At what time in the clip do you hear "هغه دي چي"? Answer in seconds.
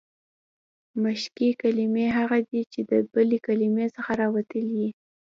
2.17-2.79